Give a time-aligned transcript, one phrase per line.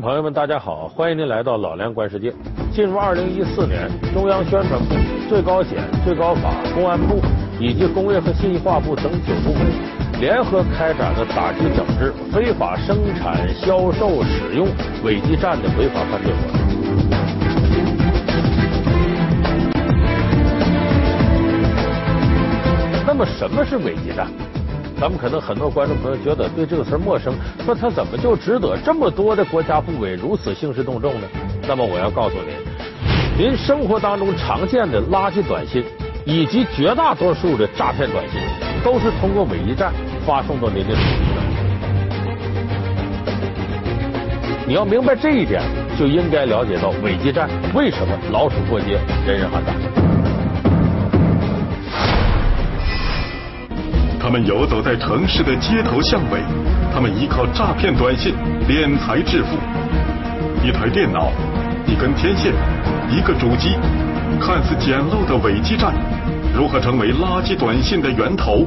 [0.00, 2.32] 朋友们，大家好，欢迎您来到老梁观世界。
[2.72, 4.94] 进入二零一四年，中央宣传部、
[5.28, 7.20] 最高检、最高法、公安部
[7.58, 9.66] 以及工业和信息化部等九部门
[10.20, 14.68] 联合开展了打击整治非法生产、销售、使用
[15.02, 16.60] 伪基站的违法犯罪活动。
[23.06, 24.26] 那么，什么是伪基站？
[24.98, 31.28] 咱们可能很多观众朋友觉得对这个词陌生，说它怎么就值得这么多的国家部委如此兴师动众呢？
[31.68, 32.36] 那么我要告诉
[33.36, 35.84] 您，您生活当中常见的垃圾短信
[36.24, 38.40] 以及绝大多数的诈骗短信，
[38.82, 39.92] 都是通过伪基站
[40.24, 41.42] 发送到您的手机的。
[44.66, 45.62] 你要明白这一点，
[45.98, 49.74] 就应该了解到伪基站为什么老鼠过街，人人喊打。
[54.26, 56.40] 他们游走在城市的街头巷尾，
[56.92, 58.34] 他们依靠诈骗短信
[58.68, 59.56] 敛财致富。
[60.66, 61.30] 一台电脑，
[61.86, 62.52] 一根天线，
[63.08, 63.76] 一个主机，
[64.40, 65.94] 看似简陋的伪基站，
[66.52, 68.66] 如何成为垃圾短信的源头？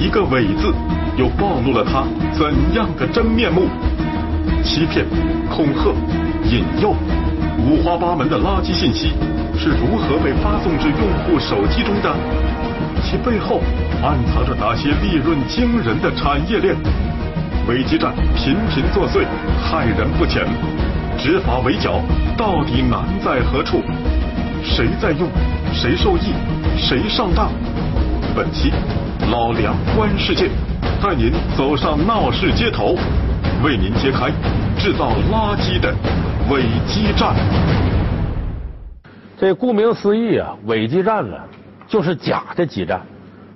[0.00, 0.72] 一个“伪”字，
[1.18, 3.68] 又暴露了他怎样的真面目？
[4.64, 5.04] 欺骗、
[5.50, 5.92] 恐吓、
[6.50, 6.94] 引诱，
[7.68, 9.12] 五花八门的垃圾信息
[9.58, 12.14] 是如何被发送至用户手机中的？
[13.02, 13.60] 其背后
[14.02, 16.76] 暗藏着哪些利润惊人的产业链？
[17.66, 19.24] 伪基站频频作祟，
[19.60, 20.46] 害人不浅。
[21.18, 22.00] 执法围剿
[22.36, 23.82] 到底难在何处？
[24.62, 25.28] 谁在用？
[25.74, 26.32] 谁受益？
[26.76, 27.50] 谁上当？
[28.36, 28.72] 本期
[29.28, 30.48] 老梁观世界，
[31.02, 32.96] 带您走上闹市街头，
[33.64, 34.30] 为您揭开
[34.78, 35.92] 制造垃圾的
[36.48, 37.34] 伪基站。
[39.38, 41.36] 这顾名思义啊，伪基站呢。
[41.86, 43.00] 就是假的基站，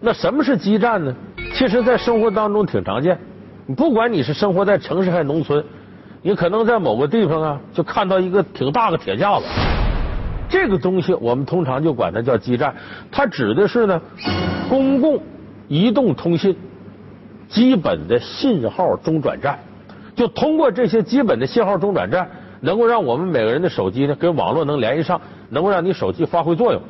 [0.01, 1.15] 那什么是基站呢？
[1.53, 3.19] 其实，在生活当中挺常见。
[3.67, 5.63] 你不管你是生活在城市还是农村，
[6.23, 9.45] 你可能在某个地方啊，就看到一个挺大的铁架子。
[10.49, 12.75] 这个东西我们通常就管它叫基站，
[13.11, 14.01] 它指的是呢
[14.71, 15.23] 公共
[15.69, 16.57] 移动通信
[17.51, 19.59] 基本的信号中转站。
[20.17, 22.31] 就通过这些基本的信号中转站，
[22.63, 26.81] 能够让我们每个人的手机呢跟网络能联系上，能够让你手机发挥作用。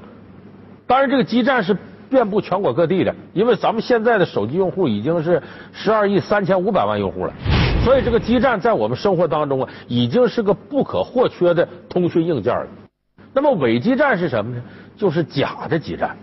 [0.87, 1.77] 当然，这个基站是
[2.11, 7.33] 遍布全国各地的，因为咱们现在的手机用户已经是十二亿三千五百万用户了，
[7.85, 12.67] 所以这个基站在我们生活当中啊，已经是个不可或缺的通讯硬件了。
[13.33, 14.63] 那么伪基站是什么呢？
[14.95, 16.15] 就是假的基站。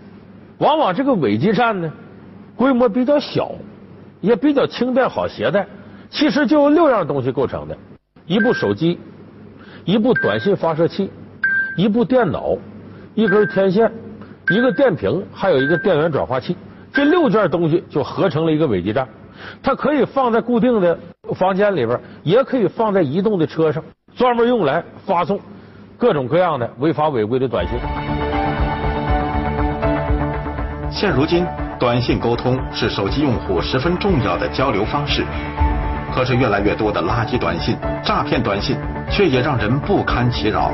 [0.58, 1.92] 往往这个伪基站呢，
[2.54, 3.50] 规模比较小，
[4.20, 5.66] 也比较轻便好携带。
[6.10, 7.76] 其实就由六样东西构成的：
[8.26, 8.98] 一部手机，
[9.84, 11.10] 一部短信发射器，
[11.76, 12.56] 一部电脑，
[13.14, 13.90] 一根天线。
[14.50, 16.56] 一个电瓶，还有一个电源转化器，
[16.92, 19.06] 这六件东西就合成了一个伪基站。
[19.62, 20.98] 它可以放在固定的
[21.36, 23.80] 房间里边，也可以放在移动的车上，
[24.16, 25.38] 专门用来发送
[25.96, 27.78] 各种各样的违法违规的短信。
[30.90, 31.46] 现如今，
[31.78, 35.24] 短信沟通是手机用户十分重要的交流方式。
[36.14, 38.76] 可是，越来越多的垃圾短信、诈骗短信，
[39.10, 40.72] 却也让人不堪其扰。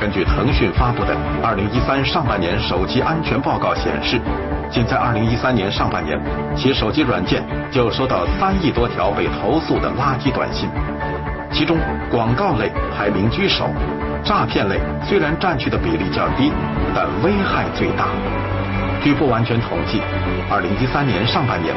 [0.00, 4.20] 根据腾讯发布的《二零一三上半年手机安全报告》显示，
[4.70, 6.20] 仅在二零一三年上半年，
[6.56, 10.68] 其手机软件就收到三亿多条被投诉的垃圾短信，
[11.50, 11.76] 其中
[12.10, 13.68] 广告类排名居首，
[14.22, 16.52] 诈骗类虽然占据的比例较低，
[16.94, 18.08] 但危害最大。
[19.02, 20.02] 据不完全统计，
[20.50, 21.74] 二零一三年上半年，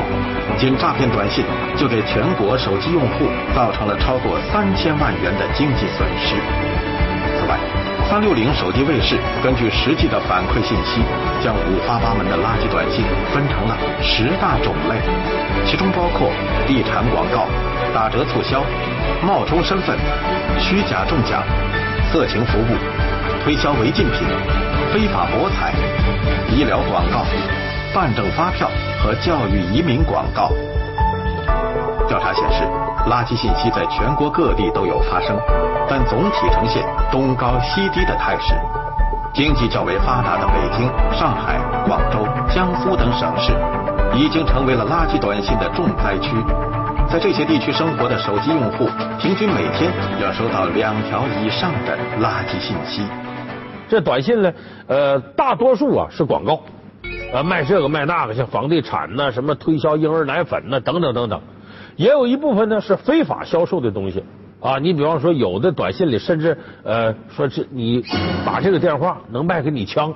[0.58, 1.46] 仅诈骗短信
[1.78, 6.36] 就给全国手机用户造成了超过三千万元的经济损失。
[7.38, 7.58] 此外，
[8.10, 11.02] 三六零手机卫士根据实际的反馈信息，
[11.44, 14.98] 将五花八门的垃圾短信分成了十大种类，
[15.66, 16.34] 其中包括
[16.68, 17.48] 地产广告、
[17.94, 18.66] 打折促销、
[19.24, 19.96] 冒充身份、
[20.60, 21.44] 虚假中奖、
[22.12, 22.76] 色情服务、
[23.44, 24.28] 推销违禁品、
[24.92, 25.74] 非法博彩、
[26.56, 27.26] 医疗广告、
[27.94, 28.70] 办证发票
[29.02, 30.52] 和教育移民广告。
[32.08, 32.64] 调查显示。
[33.10, 35.36] 垃圾信息在全国各地都有发生，
[35.90, 38.54] 但总体呈现东高西低的态势。
[39.34, 41.58] 经济较为发达的北京、上海、
[41.88, 43.54] 广州、江苏等省市，
[44.14, 46.36] 已经成为了垃圾短信的重灾区。
[47.10, 48.88] 在这些地区生活的手机用户，
[49.18, 53.02] 平均每天要收到两条以上的垃圾信息。
[53.92, 54.54] 这短信呢，
[54.88, 56.62] 呃，大多数啊是广告，
[57.34, 61.42] 呃，卖这个卖那个，像房地产呐，什么推销婴儿奶粉呐，等等等等。
[61.98, 64.24] 也有一部分呢是非法销售的东西
[64.62, 68.02] 啊，你比方说有的短信里甚至呃说这你
[68.46, 70.14] 打这个电话能卖给你枪，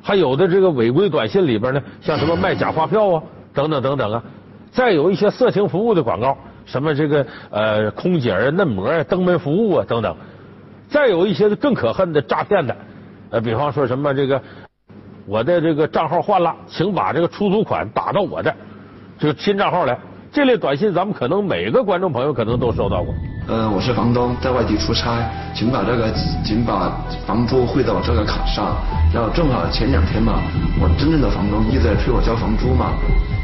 [0.00, 3.22] 还有的这个违规短信里边呢，像什么卖假发票啊
[3.52, 4.22] 等等等等啊，
[4.70, 10.14] 再有一些色情服务的广告，什么这个呃空姐啊、嫩模啊、登门服务啊等等。
[10.88, 12.76] 再有一些更可恨的诈骗的，
[13.30, 14.42] 呃，比方说什么这个
[15.26, 18.54] 我的这个账号换了，请把这个出租款打到我的
[19.18, 19.98] 这个新账号来。
[20.30, 23.14] 这类短信，咱们可能每个观众朋友可能都收到过。
[23.48, 25.24] 呃，我是房东，在外地出差，
[25.54, 26.12] 请把这个
[26.44, 26.92] 请把
[27.26, 28.76] 房租汇到这个卡上。
[29.10, 30.42] 然后正好前两天嘛，
[30.78, 32.92] 我真正的房东一直在催我交房租嘛，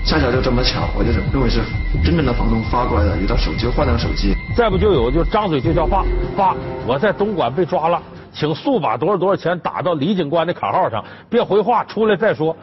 [0.04, 1.62] 恰巧就这么巧，我就认为是
[2.04, 4.34] 真正的房东发过来的，一到手机换了手机。
[4.54, 6.04] 再不就有就张嘴就叫爸
[6.36, 6.54] 爸，
[6.86, 7.98] 我在东莞被抓了，
[8.30, 12.54] 请速把多少多少钱打到李警官的卡号上，别回话，出来再说。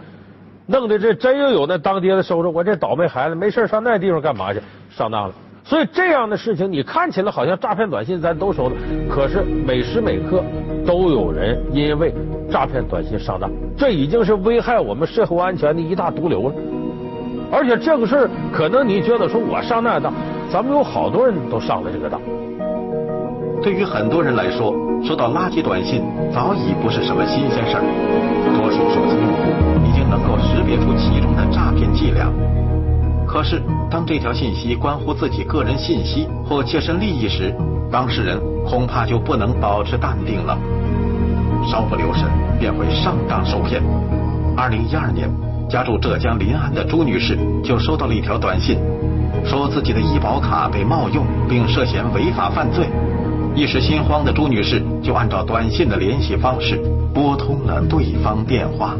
[0.68, 4.62] 弄得这真又有那当爹的收着，我这倒霉孩子没事上那地方干嘛去？
[4.96, 5.34] 上当了。
[5.72, 8.76] 所以这样的事情，你看起来好像诈骗短信咱都收了，
[9.10, 10.44] 可是每时每刻
[10.86, 12.14] 都有人因为
[12.52, 16.56] 诈骗短信上当，这已经是危害我们社会安全的一大毒瘤了。
[17.50, 20.12] 而且这个事儿，可能你觉得说我上那当，
[20.52, 22.20] 咱们有好多人都上了这个当。
[23.64, 26.04] 对于很多人来说，收到垃圾短信
[26.34, 27.84] 早已不是什么新鲜事儿，
[28.60, 32.30] 多数手机用户已经能够识别出其中的诈骗伎俩。
[33.31, 37.56] 可是，当这条信息关乎自己个人信息或切身利益时，
[37.89, 40.57] 当事人恐怕就不能保持淡定了，
[41.66, 42.25] 稍不留神
[42.60, 43.81] 便会上当受骗。
[44.57, 45.30] 二零一二年，
[45.69, 48.78] 家住浙江临安的朱女士就收到了一条短信，
[49.45, 52.89] 说自己的医保卡被冒用，并涉嫌违法犯罪。
[53.56, 56.77] 一时心慌的朱女士就按照短信的联系方式
[57.13, 58.94] 拨通了对方电话。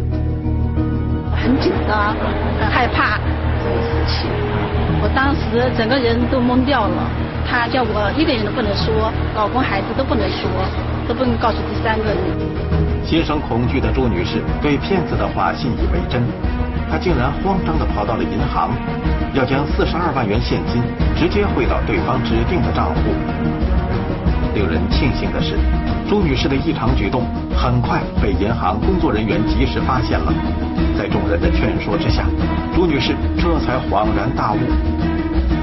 [1.36, 2.16] 很紧张，
[2.72, 3.20] 害怕。
[3.62, 4.30] 事情，
[5.02, 7.10] 我当时整个人都懵掉了。
[7.48, 10.48] 他叫我一个人都不能说，老公孩子都不能说，
[11.08, 12.18] 都不能告诉第三个人。
[13.04, 16.22] 心生恐惧的朱女士对骗子的话信以为真，
[16.90, 18.72] 她竟然慌张地跑到了银行，
[19.34, 20.82] 要将四十二万元现金
[21.18, 23.12] 直接汇到对方指定的账户。
[24.54, 25.56] 令人庆幸的是，
[26.10, 27.24] 朱女士的异常举动
[27.56, 30.34] 很快被银行工作人员及时发现了。
[30.98, 32.26] 在众人的劝说之下，
[32.76, 34.58] 朱女士这才恍然大悟，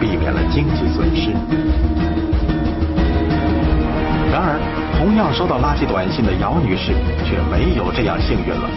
[0.01, 1.33] 避免了经济损失。
[4.33, 4.59] 然而，
[4.99, 6.93] 同样收到垃圾短信的姚女士
[7.25, 8.69] 却没有这样幸运了。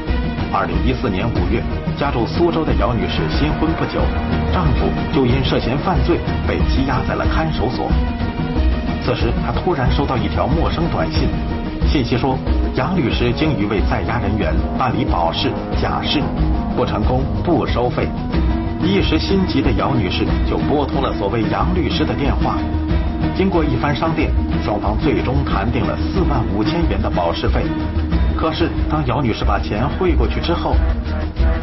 [0.54, 1.64] 二零一四年五月，
[1.98, 4.04] 家住苏州的姚女士新婚不久，
[4.52, 7.90] 丈夫就因涉嫌犯罪被羁押在了看守所。
[9.04, 11.28] 此时，她突然收到一条陌生短信。
[11.88, 12.38] 信息说，
[12.76, 15.50] 杨律师经一位在押人员办理保释、
[15.82, 16.22] 假释，
[16.76, 18.08] 不成功不收费。
[18.84, 22.58] 一时心急的姚女士就拨通了所谓杨律师的电话。
[23.36, 24.32] 经过一番商店，
[24.64, 27.64] 双方最终谈定了四万五千元的保释费。
[28.38, 30.76] 可是，当姚女士把钱汇过去之后，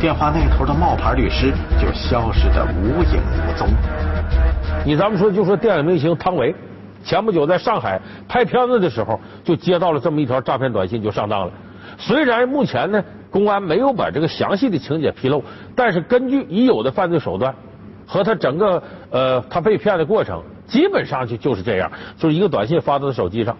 [0.01, 3.69] 电话那头的冒牌律师就消失得无影无踪。
[4.85, 6.55] 你咱们说，就说电影明星汤唯。
[7.05, 11.53] 前不久在上海拍片子的时候，就接到了这么一条诈骗短信，就上当了。
[11.97, 15.43] 虽然目前呢，公安没有把这个详细的情节披露，
[15.75, 17.55] 但是根据已有的犯罪手段
[18.07, 23.57] 和他整个呃他被骗的过程，基本上就就是这样，就是一个短信发到他手机上，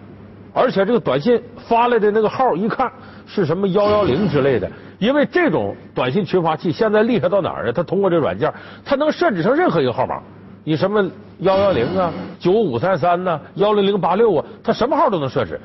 [0.53, 2.89] 而且这个短信发来的那个号一看
[3.25, 4.69] 是什么幺幺零之类的，
[4.99, 7.73] 因为这种短信群发器现在厉害到哪儿呢？
[7.73, 8.53] 它通过这软件，
[8.85, 10.21] 它能设置成任何一个号码。
[10.63, 15.59] 你什么幺幺零啊，九五三三呐，幺零零八六啊，他什么号都能设置。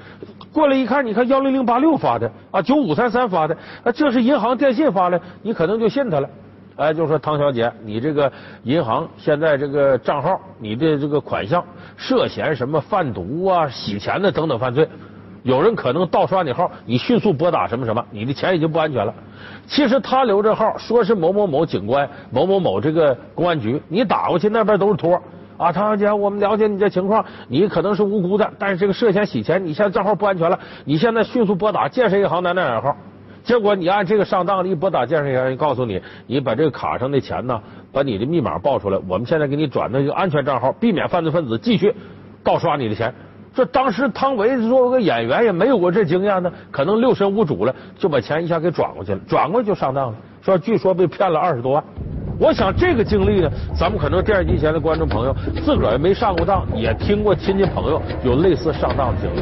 [0.53, 6.29] 过来一看，你看幺零零八六发的啊，九五三三发的，啊，这是银行电信发的，你可能就信他了。
[6.77, 8.31] 哎，就说汤小姐，你这个
[8.63, 11.65] 银行现在这个账号，你的这个款项
[11.97, 14.89] 涉嫌什么贩毒啊、洗钱的等等犯罪。
[15.43, 19.13] 有人可能盗刷你号，你迅速拨打什么什么，你的钱已经不安全了。
[19.67, 25.21] 其实他留这号，说是某某某警官、某某某这个公安局，你打过去那边都是托
[25.57, 25.73] 啊。
[25.73, 32.97] 汤小姐，我们了解你这情况，你可能是无辜的，但是这个涉嫌洗钱，你现在账号不安全了，你现在迅速拨打建设银行哪哪哪号。
[33.43, 37.61] 结果你按这个上当了，一拨打建设银行，告诉你，你把这个卡上的钱呢，
[37.93, 41.95] 把你的密码报出来，我们现在给你转到一个安全账号，避免犯罪分子继续
[42.43, 43.15] 盗刷你的钱。
[43.55, 50.15] 这当时汤唯作为个演员也没有过这经验呢，可能六神无主了，就把钱一下给转过去了，转过去就上当了。
[50.43, 51.85] 说据说被骗了二十多万。
[52.39, 59.41] 我想这个经历呢，咱们可能电视机前的观众朋友自个儿也没上过当，也听过亲戚朋友有类似上当的经历。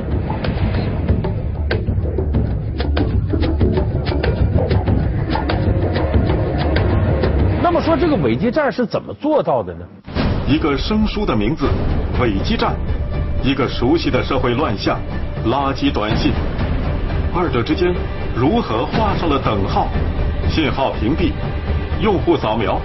[7.62, 9.80] 那么说这个伪基站是怎么做到的呢？
[10.46, 11.66] 一个生疏的名字，
[12.20, 12.74] 伪基站。
[13.42, 15.00] 一个熟悉的社会乱象，
[15.46, 16.30] 垃圾短信，
[17.34, 17.92] 二者之间
[18.36, 19.88] 如何画上了等号？
[20.48, 21.32] 信号屏蔽，
[22.02, 22.80] 用户扫描，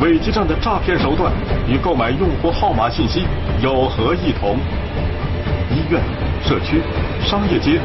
[0.00, 1.32] 伪基站的诈骗手段
[1.66, 3.24] 与购买用户号码信息
[3.60, 4.56] 有何异同？
[5.74, 6.00] 医院、
[6.44, 6.80] 社区、
[7.20, 7.80] 商业街，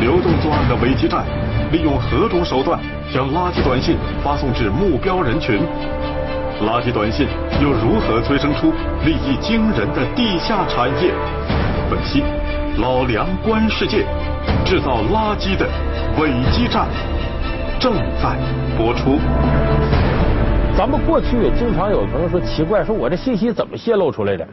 [0.00, 1.24] 流动作案的伪基站
[1.72, 2.78] 利用何种手段
[3.12, 5.58] 将垃圾短信发送至目标人群？
[6.64, 7.26] 垃圾短信
[7.60, 8.72] 又如何催生出
[9.04, 11.12] 利益惊人的地下产业？
[11.90, 12.22] 本期
[12.76, 14.06] 老梁观世界，
[14.64, 15.68] 制造垃圾的
[16.20, 16.86] 伪基站
[17.80, 18.36] 正在
[18.78, 19.18] 播出。
[20.76, 24.46] 咱们过去也经常有朋友说奇怪，说我这信息怎么泄露出来的？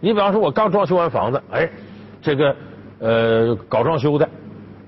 [0.00, 1.68] 你比方说，我刚装修完房子，哎，
[2.20, 2.54] 这个
[3.00, 4.28] 呃搞装修的，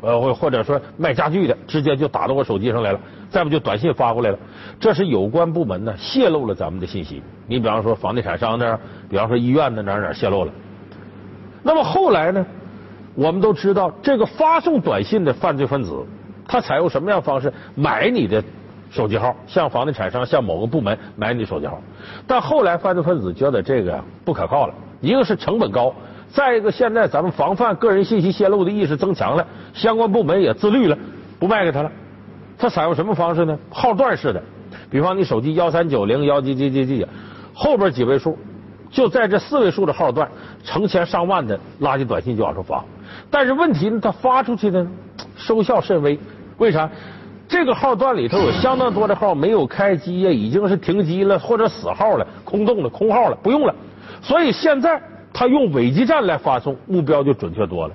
[0.03, 3.01] 呃或或者说卖家具的，直接就打到我手机上来了，
[3.31, 4.39] 再不就短信发过来了。
[4.79, 7.23] 这是有关部门呢泄露了咱们的信息。
[7.47, 10.53] 你比方说房地产商那儿，比方说医院的哪哪泄露了。
[11.63, 12.45] 那么后来呢，
[13.15, 16.05] 我们都知道这个发送短信的犯罪分子，
[16.47, 18.45] 他采用什么样方式买你的？
[18.95, 21.83] 手机号向房地产商、向某个部门买你手机号，
[22.29, 25.93] 但后来犯罪分子觉得这个不可靠了，一个是成本高，
[26.29, 30.97] 再一个现在咱们防范个人信息泄露的意识增强了，相关部门也自律了，
[31.41, 31.91] 不卖给他了。
[32.57, 33.59] 他采用什么方式呢？
[33.69, 34.41] 号段式的，
[34.89, 37.05] 比方你手机幺三九零幺几几几几，
[37.53, 38.39] 后边几位数，
[38.93, 40.31] 就在这四位数的号段，
[40.63, 42.85] 成千上万的垃圾短信就往出发。
[43.29, 44.87] 但是问题呢，他发出去的
[45.37, 46.17] 收效甚微，
[46.59, 46.89] 为啥？
[47.47, 53.75] 这个号段里头有相当多的号没有开机呀，已经是停机了或者死号了、空洞了、空号了，不用了。
[54.23, 55.01] 所以现在
[55.33, 57.95] 他用伪基站来发送，目标就准确多了。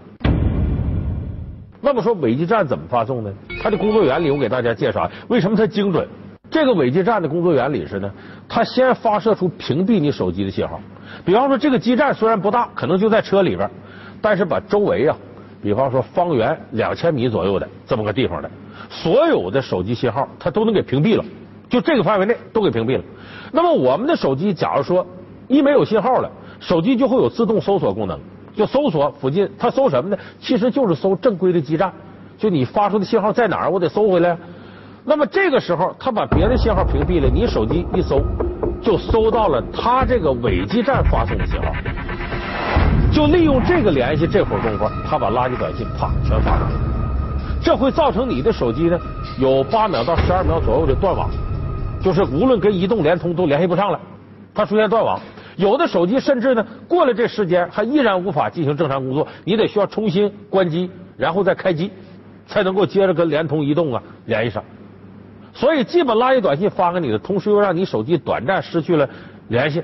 [1.82, 3.34] 那么说伪基站怎么发送呢？
[3.62, 6.08] 它的工作原理我给大家介绍，为什么它精准？
[6.51, 8.12] 这个伪基站的工作原理是呢，
[8.48, 10.79] 它先发射出屏蔽你手机的信号。
[11.25, 13.70] 比方说这个基站虽然不大，可能就在车里边，
[14.22, 15.18] 但是把周围啊，
[15.62, 18.50] 比方说方圆两千米左右的这么个地方的。
[18.89, 21.24] 所有的手机信号，它都能给屏蔽了，
[21.69, 23.03] 就这个范围内都给屏蔽了。
[23.51, 25.05] 那么我们的手机，假如说
[25.48, 28.19] 一没有信号了，手机就会有自动搜索功能，
[28.55, 30.17] 就搜索附近，它搜什么呢？
[30.39, 31.91] 其实就是搜正规的基站，
[32.38, 34.38] 就你发出的信号在哪儿，我得搜回来。
[35.05, 38.21] 那么这个时候，它把别的信号屏蔽了，你手机一搜，
[38.81, 41.74] 就搜到了它这个伪基站发送的信号，
[43.12, 46.88] 就利用这个联系，这会儿功夫，它把垃圾短信啪全发出去。
[47.61, 48.99] 这会造成你的手机呢
[49.37, 51.29] 有八秒到十二秒左右的断网，
[52.01, 53.99] 就是无论跟移动、联通都联系不上了，
[54.53, 55.19] 它出现断网。
[55.57, 61.91] 有的手机甚至呢过了这时间还依然无法进行正常工作，你得需要重新关机，然后再开机，
[62.47, 64.63] 才能够接着跟联通、移动啊联系上。
[65.53, 69.09] 所以既把垃圾短信发给你的，同时又让你手机短暂失去了
[69.49, 69.83] 联系，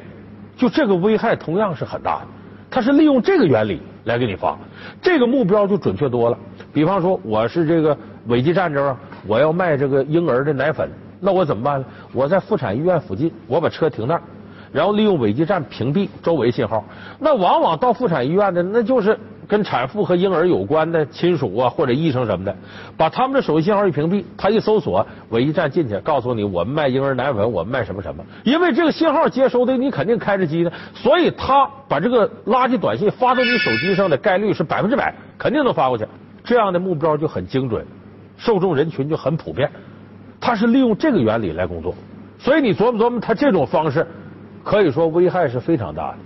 [0.56, 2.28] 就这个危害同样是很大的。
[2.72, 4.58] 它是利用这个原理来给你发，
[5.02, 6.38] 这个目标就准确多了。
[6.74, 7.98] 比方说，我是这个
[8.28, 8.98] 伪基站这，
[9.28, 11.86] 我要卖这个婴儿的奶粉，那我怎么办呢？
[12.14, 14.22] 我在妇产医院附近，我把车停那儿，
[14.72, 16.84] 然后利用伪基站屏蔽周围信号。
[17.20, 22.56] 那往往到妇产医院的，那就是跟产妇和婴儿有关的亲属啊，或者医生什么的，
[22.98, 28.24] 把他们的手机信号一屏蔽，他一搜索我一站进去，告诉你我们卖婴儿奶粉，我们卖什么什么。
[28.44, 36.06] 因为这个信号接收的你肯定开着机呢，所以他把这个垃圾短信发到你手机上的概率是百分之百，肯定能发过去。
[36.44, 37.86] 这样的目标就很精准，
[38.38, 39.70] 受众人群就很普遍。
[40.40, 41.96] 他是利用这个原理来工作，
[42.38, 44.06] 所以你琢磨琢磨，他这种方式
[44.64, 46.18] 可以说危害是非常大的。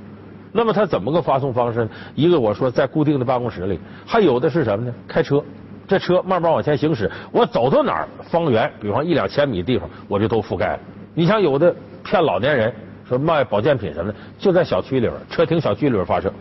[0.51, 1.89] 那么他怎么个发送方式呢？
[2.15, 4.93] 一个我说在固定的办公室里，还有的是什么呢？
[5.07, 5.43] 开车，
[5.87, 10.79] 这车慢慢往前行驶，我走到哪儿，方圆比方一两千米地方，我就都覆盖了。
[11.13, 12.73] 你像有的骗老年人
[13.07, 16.33] 说卖保健品什么的，就在小区里边，车停小区里边发射，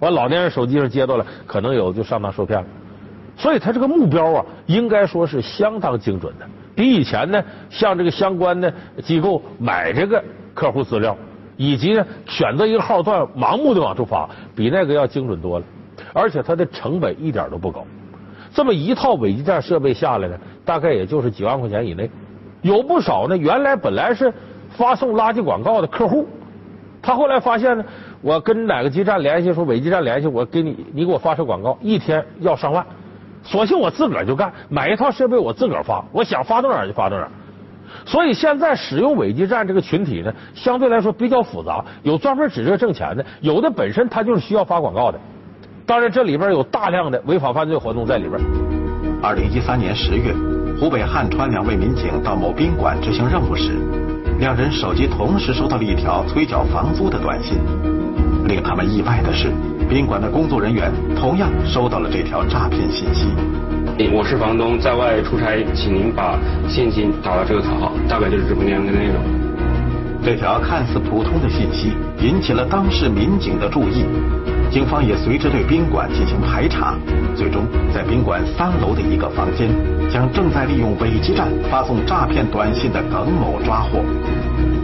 [0.00, 2.66] 完老年人手机上接到了，可能有就上当受骗了。
[3.36, 11.16] 所以他这个目标啊，应该说是相当精准的，比以前呢，向这个相关的机构买这个客户资料，
[11.56, 15.64] 以及呢选择一个号段盲目的往出发，比那个要精准多了。
[16.12, 17.84] 而且它的成本一点都不高，
[18.52, 22.10] 这么一套伪基站设备下来呢，大概也就是几万块钱以内。
[22.62, 24.32] 有不少呢，原来本来是
[24.70, 26.26] 发送垃圾广告的客户，
[27.02, 27.84] 他后来发现呢，
[28.20, 32.84] 我跟哪个基站联系，说伪基站联系，我给你，你给我发射广告，一天要上万。
[33.42, 37.30] 索性我自个儿就干，买一套设备我自个儿发，我想发到哪儿就发到哪儿。
[38.04, 45.18] 所以现在使用伪基站这个群体呢，相对来说比较复杂，有专门指这挣钱的，有的本身他就是需要发广告的。
[45.84, 48.40] 当然这里边有大量的违法犯罪活动在里边。
[49.22, 50.34] 二零一三年十月，
[50.80, 53.72] 湖北汉川两位民警到某宾馆执行任务时，
[54.38, 57.58] 两人手机同时收到了一条催缴房租的短信。
[58.46, 59.52] 令他们意外的是。
[59.92, 63.26] 宾馆的工作人员同样收到了这条诈骗信息。
[64.10, 69.16] 我是房东，在外出差，请您把现金打到这个卡号，大概就是这么样的内容。
[70.24, 74.06] 这条看似普通的信息引起了当事民警的注意，
[74.72, 76.96] 警方也随之对宾馆进行排查，
[77.36, 79.68] 最终在宾馆三楼的一个房间，
[80.10, 84.02] 将正在利用伪基站发送诈骗短信的耿某抓获。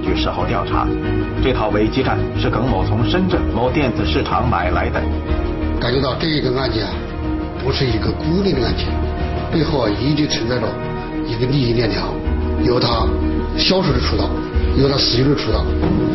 [0.05, 0.87] 据事后调查，
[1.43, 5.01] 这套伪基站是耿某从深圳某电子市场买来的。
[5.81, 6.85] 感觉到这一个案件
[7.65, 8.89] 不是一个孤立的案件，
[9.51, 10.69] 背后啊一定存在着
[11.27, 12.13] 一个利益链条，
[12.63, 13.09] 有他
[13.57, 14.29] 销售的渠道。
[14.77, 15.65] 有他使用的渠道，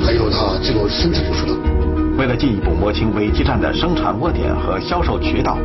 [0.06, 1.83] 还有他这个生产的渠道。
[2.24, 5.58] 为了进一步摸清伪基站的生产窝点和销售渠道，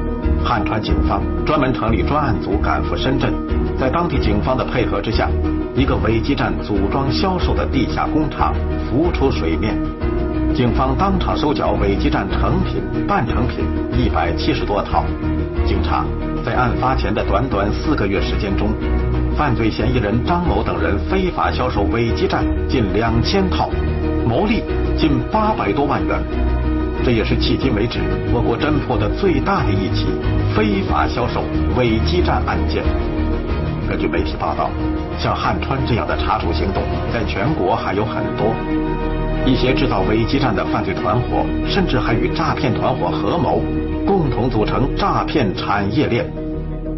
[0.45, 3.33] 汉川警方专门成立专案组赶赴深圳，
[3.79, 5.31] 在当地警方的配合之下，
[5.77, 8.53] 一个伪基站组装销售的地下工厂
[8.91, 9.79] 浮出水面。
[10.53, 13.65] 警方当场收缴伪基站成品、半成品
[13.97, 15.05] 一百七十多套。
[15.65, 16.05] 经查，
[16.45, 18.71] 在案发前的短短四个月时间中。
[19.37, 23.71] 犯罪嫌疑人张某等人非法销售伪基站近两千套，
[24.27, 24.65] 牟利
[24.97, 26.21] 近八百多万元。
[27.05, 28.01] 这也是迄今为止
[28.33, 30.07] 我国侦破的最大的一起
[30.55, 31.43] 非法销售
[31.77, 32.85] 伪基站案件。
[33.89, 34.71] 根据媒体报道，
[35.19, 38.53] 像汉川这样的查处行动在全国还有很多。
[39.47, 43.63] 一些制造伪基站的犯罪团伙，甚至还与诈骗团伙合谋，
[44.05, 46.31] 共同组成诈骗产业链。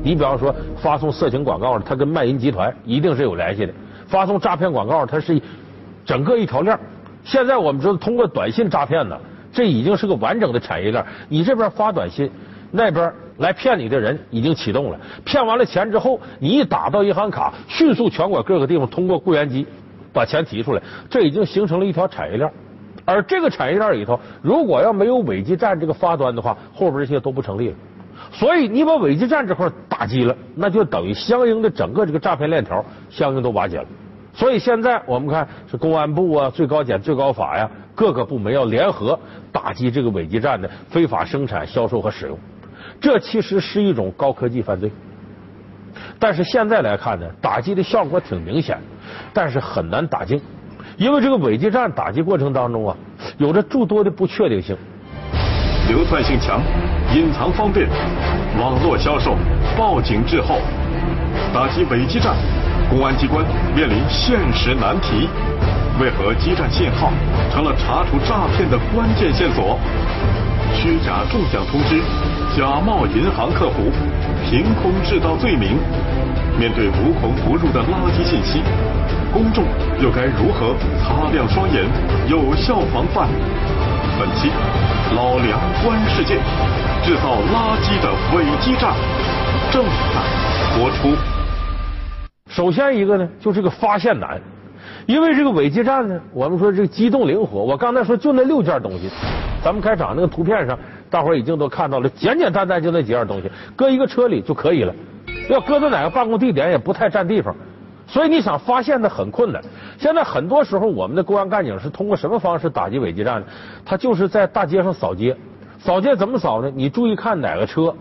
[0.03, 0.53] 你比方说
[0.83, 3.73] 发送色情广告的，他跟卖淫集团一定是有联系的；
[4.09, 5.41] 发送诈骗广告，它是
[6.05, 6.77] 整个一条链。
[7.23, 9.17] 现在我们知道，通过短信诈骗呢，
[9.61, 11.05] 这已经是个完整的产业链。
[11.29, 12.31] 你这边发短信，
[12.71, 14.99] 那边来骗你的人已经启动了。
[15.23, 19.67] 骗完了钱之后，你一打到银行卡，迅速全国各个地方通过柜员机
[20.15, 22.51] 把钱提出来，这已经形成了一条产业链。
[23.05, 27.75] 而这个产业链里头，如果要没有伪基站这个发端的话，后边这些都不成立了。
[28.33, 33.85] 所以你把伪基站这块打击了，那就等于相应的整个这个诈骗链条相应都瓦解了。
[34.33, 37.69] 所以现在我们看是公安部啊、最高检、最高法呀，
[38.01, 39.21] 各个部门要联合
[39.53, 42.39] 打击这个伪基站的非法生产、销售和使用。
[42.99, 44.91] 这其实是一种高科技犯罪，
[46.19, 48.79] 但是现在来看呢，打击的效果挺明显，
[49.35, 50.41] 但是很难打进，
[50.97, 52.97] 因为这个伪基站打击过程当中啊，
[53.37, 54.75] 有着诸多的不确定性。
[55.87, 56.63] 流窜性强，
[57.15, 57.87] 隐藏方便，
[58.59, 59.37] 网络销售，
[59.77, 60.57] 报警滞后，
[61.53, 62.35] 打击伪基站，
[62.89, 63.45] 公安机关
[63.77, 65.29] 面临现实难题。
[66.01, 67.13] 为何基站信号
[67.53, 69.79] 成了查处诈骗的关键线索？
[70.73, 72.01] 虚假中奖通知，
[72.57, 73.93] 假冒银行客服，
[74.49, 75.77] 凭空制造罪名。
[76.59, 78.63] 面对无孔不入的垃圾信息，
[79.31, 79.63] 公众
[80.01, 81.85] 又该如何擦亮双眼，
[82.29, 83.29] 有效防范？
[84.19, 84.51] 本期。
[85.15, 86.37] 老梁观世界，
[87.05, 88.95] 制造垃圾的伪基站
[89.71, 91.15] 正在播出。
[92.49, 94.41] 首先一个呢，就是个发现难，
[95.11, 97.65] 因为这个伪基站呢，我们说这个机动灵活。
[97.65, 99.11] 我刚才说就那六件东西，
[99.61, 100.79] 咱们开场那个图片上，
[101.11, 104.95] 大伙儿已经都看到了，简简单单就那几样东西，搁一个车里就可以了。
[105.49, 107.53] 要搁在哪个办公地点也不太占地方，
[108.07, 109.61] 所以你想发现它很困难。
[109.99, 113.47] 现在很多时候，我们的公安干警是通过什么方式打击伪基站呢？
[113.85, 115.37] 他就是在大街上扫街，
[115.81, 116.71] 扫街怎么扫呢？
[116.73, 117.93] 你注意看哪个车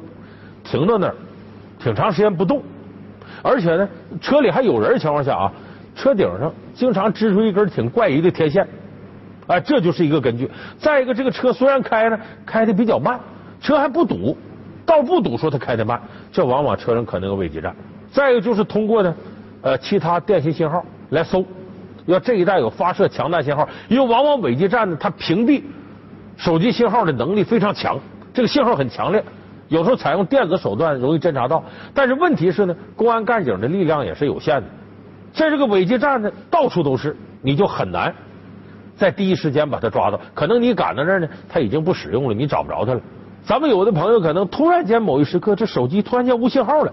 [0.63, 1.15] 停到那儿，
[1.79, 2.61] 挺长时间不动，
[3.41, 3.89] 而且呢，
[4.21, 5.51] 车里还有人情况下啊，
[5.99, 8.65] 车顶上经常支出一根挺怪异的天线，
[9.47, 10.49] 哎，这就是一个根据。
[10.77, 13.19] 再一个，这个车虽然开呢，开的比较慢，
[13.59, 14.37] 车还不堵，
[14.85, 17.75] 道不堵说它开的慢，这往往车上可能有伪基站。
[18.13, 19.13] 再一个就是通过呢，
[19.61, 21.45] 呃，其他电信信号来搜。
[22.05, 25.61] 要这一带有发射强大信号，因为往往伪基站呢，它屏蔽
[26.37, 27.99] 手机信号的能力非常强，
[28.33, 29.21] 这个信号很强烈，
[29.67, 31.61] 有时候采用电子手段容易侦查到。
[31.93, 34.67] 但是问题是呢，公安干警的力量也是有限的，
[35.33, 38.13] 在这个伪基站呢，到处都是，你就很难
[38.95, 40.19] 在第一时间把它抓到。
[40.33, 43.01] 可能你赶到这儿呢，它已经不使用了，你找不着它了。
[43.43, 46.91] 咱们有的朋友可能突然间某一时刻，这手机突然间无信号了，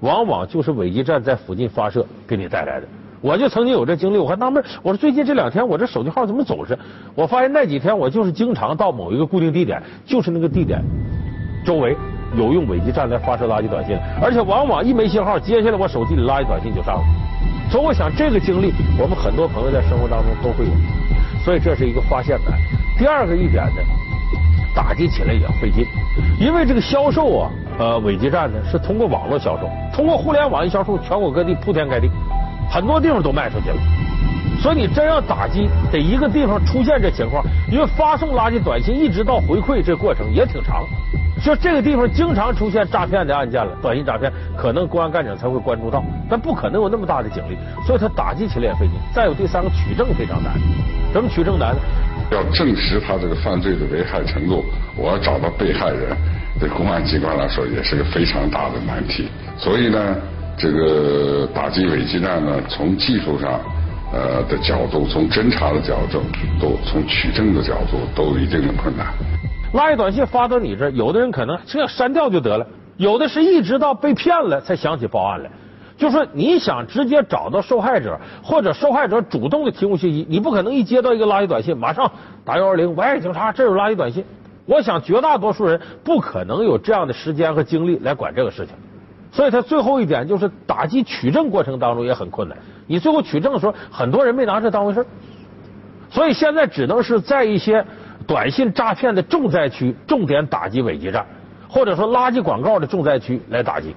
[0.00, 2.86] 往往就是伪基站在附近发射给你带来的。
[3.20, 6.78] 我就曾经有这经历，我还纳闷，我说最近这两天我这手机号怎么总是？
[7.14, 10.82] 我发现那几天我就是经常到某一个固定地点，就是那个地点
[11.64, 11.96] 周围
[12.36, 17.02] 有用伪基站来发射垃圾短信，而且往往一没信号，接下来我手机里垃圾短信就上了。
[17.72, 20.70] 所以我想这个经历，我们很多朋友在生活当中都会有，
[21.42, 22.52] 所以这是一个发现难。
[22.98, 23.82] 第二个一点呢，
[24.74, 25.86] 打击起来也费劲，
[26.38, 32.10] 因为这个销售啊，呃，伪基站呢是通过网络销售，通过互联网一销售，全国各地铺天盖地。
[32.70, 33.76] 很多地方都卖出去了，
[34.62, 40.84] 所以你真要打击，得一个地方出现这情况，因为发送垃圾短信一直到回馈这过程也挺长，
[41.44, 48.92] 就这个地方经常出现诈骗的案件了，短信诈骗，可能公安干警才会关注到，但不可能有那么大的警力，所以他打击起来也费劲。
[49.12, 50.52] 再有第三个取证非常难，
[51.12, 51.80] 怎么取证难呢？
[52.30, 54.64] 要证实他这个犯罪的危害程度，
[54.96, 56.16] 我要找到被害人，
[56.60, 59.28] 对公安机关来说也是个非常大的难题。
[59.58, 60.16] 所以呢，
[60.56, 63.60] 这个打击伪基站呢，从技术上
[64.12, 66.20] 呃的角度，从侦查的角度，
[66.60, 69.06] 都从取证的角度都一定的困难。
[69.74, 72.66] 垃圾短信发到你这，有的人可能这删掉就得了，
[72.98, 75.50] 有的是一直到被骗了才想起报案来。
[75.96, 82.10] 就说你想直接找到受害者，或者受害者主动的提供信息，你不可能一接到一个垃圾短信，马上
[82.44, 84.24] 打幺二零，喂，警察，这有垃圾短信。
[84.66, 88.74] 我想绝大多数人不可能有这样的时间和精力来管这个事情，
[89.32, 92.56] 所以他最后一点就是打击取证过程当中也很困难。
[92.86, 95.04] 你最后取证的时候，很多人没拿这当回事
[96.08, 97.84] 所以现在只能是在一些
[98.26, 101.26] 短信诈骗的重灾区重点打击伪基站，
[101.68, 103.96] 或者说垃圾广告的重灾区来打击。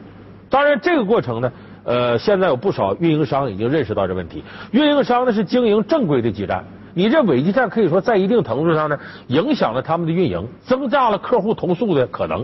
[0.49, 1.51] 当然，这个过程呢。
[1.87, 4.43] 呃，现在有不少运营商已经认识到这问题。
[4.71, 12.43] 运营商呢是经营正规的基站，你这伪基站可以说在一定程度上呢影响了他们的运营，增加了客户投诉的可能，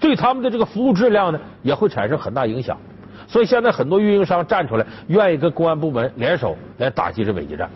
[0.00, 2.78] 对他们的这个服务质量呢也会产生很大影响。
[3.26, 7.68] 所以现在很多运营商站出来，愿意跟公安部门联手来打击这伪基站。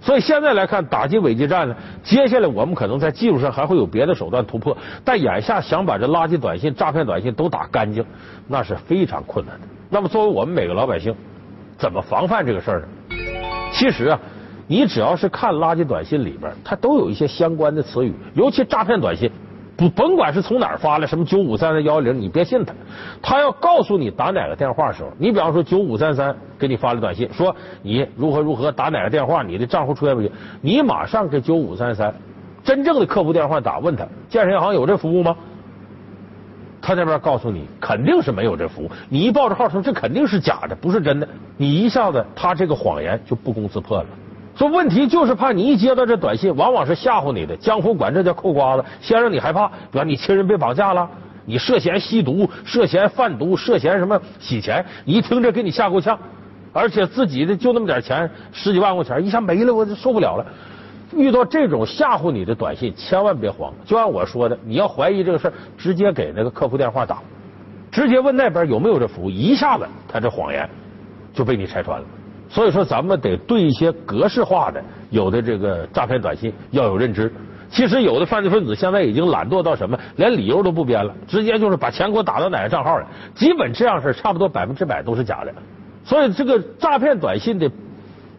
[0.00, 4.74] 所以现在来看，打击伪基站呢，接下来我们可能在技术上还会有别的手段突破，
[5.04, 8.02] 但眼下想把这垃圾短信、诈骗短信都打干净，
[8.46, 9.66] 那是非常困难的。
[9.90, 11.14] 那么，作为我们每个老百姓，
[11.76, 12.88] 怎么防范这个事儿呢？
[13.74, 14.18] 其实啊，
[14.66, 19.30] 你只要是看垃圾短信里边，它都有一些相关的词语，尤其诈骗短信。
[19.78, 22.74] 不，甭管是从哪儿发来，什么九五三三幺幺零，你别信他。
[23.22, 32.12] 他要告诉你打哪个电话的时候，你比方说九五三三给你发了短信，说你如何如何打哪个电话，你的账户出现问题，你马上给九五三三
[32.64, 35.36] 真正的客服电话打，问他建设银行有这服务吗？
[36.82, 44.06] 他那边告诉你肯定是没有这服务，你一报这号说这肯定是假的，不是真的，你一下子他这个谎言就不攻自破了。
[44.58, 47.56] 说问题就是怕你一接到这短信，往往是吓唬你的。
[47.56, 51.08] 江湖管这叫扣瓜子，先让你害怕，比方你亲人被绑架了，
[51.44, 56.18] 你涉嫌吸毒、涉嫌贩毒、涉嫌什么洗钱，你一听这给你吓够呛，
[56.72, 60.44] 而且自己的就那么点钱，十几万块钱一下没了，我就受不了了。
[61.14, 67.22] 遇到这种吓唬你的短信，千万别慌，就按我说的，你要怀疑这个事，直接给那个客服电话打，
[67.92, 70.68] 直接问那边有没有这服务，一下子他这谎言
[71.32, 72.04] 就被你拆穿了。
[72.48, 77.32] 所以说，咱们得对一些格式化的有的这个诈骗短信要有认知。
[77.70, 83.06] 其实有的犯罪分子现在已经懒惰到什么，连理由都不编了，直接就是把钱给我打到哪个账号了。
[83.34, 85.52] 基本这样事差不多百分之百都是假的。
[86.02, 87.70] 所以这个诈骗短信的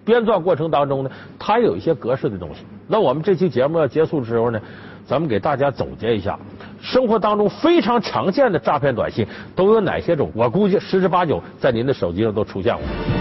[0.03, 2.65] 编撰过程当中呢，它有一些格式的东西。
[2.87, 4.59] 那我们这期节目要结束的时候呢，
[5.05, 6.39] 咱们给大家总结一下，
[6.81, 10.31] 生活当中非常常见的诈骗短信都有哪些种？
[10.33, 13.18] 我估计十之八九在您的手机上都出现过。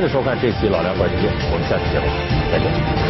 [0.00, 2.06] 谢收看这期《老梁观世界》，我们下期节目
[2.50, 3.09] 再见。